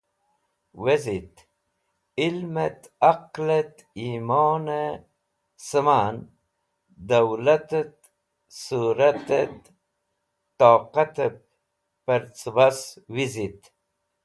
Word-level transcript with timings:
Wezit 0.83 1.35
ilmẽt, 2.25 2.81
aqlẽt 3.11 3.75
yimonẽ 4.03 4.89
sẽman, 5.67 6.15
dulatẽt 7.07 7.95
suratẽt 8.61 9.59
toqatẽb 10.59 11.35
pẽr 12.05 12.23
cẽbas 12.37 12.79
wizit. 13.13 13.61